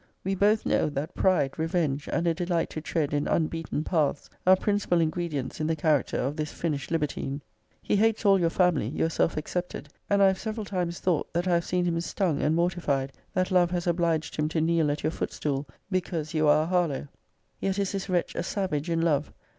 We 0.23 0.33
both 0.33 0.65
know, 0.65 0.89
that 0.89 1.13
pride, 1.13 1.59
revenge, 1.59 2.09
and 2.11 2.25
a 2.25 2.33
delight 2.33 2.71
to 2.71 2.81
tread 2.81 3.13
in 3.13 3.27
unbeaten 3.27 3.83
paths, 3.83 4.31
are 4.47 4.55
principal 4.55 4.99
ingredients 4.99 5.61
in 5.61 5.67
the 5.67 5.75
character 5.75 6.17
of 6.17 6.35
this 6.35 6.51
finished 6.51 6.89
libertine. 6.89 7.43
>>> 7.63 7.81
He 7.83 7.97
hates 7.97 8.25
all 8.25 8.39
your 8.39 8.49
family 8.49 8.87
yourself 8.87 9.37
excepted: 9.37 9.89
and 10.09 10.23
I 10.23 10.25
have 10.25 10.39
several 10.39 10.65
times 10.65 10.99
thought, 10.99 11.31
that 11.33 11.47
I 11.47 11.53
have 11.53 11.65
seen 11.65 11.85
>>> 11.85 11.85
him 11.85 12.01
stung 12.01 12.41
and 12.41 12.55
mortified 12.55 13.13
that 13.35 13.51
love 13.51 13.69
has 13.69 13.85
obliged 13.85 14.37
him 14.37 14.49
to 14.49 14.59
kneel 14.59 14.89
at 14.89 15.03
your 15.03 15.11
footstool, 15.11 15.67
because 15.91 16.33
you 16.33 16.47
are 16.47 16.63
a 16.63 16.65
Har 16.65 16.87
lowe. 16.87 17.07
Yet 17.59 17.77
is 17.77 17.91
this 17.91 18.09
wretch 18.09 18.33
a 18.33 18.41
savage 18.41 18.89
in 18.89 19.01
love. 19.01 19.31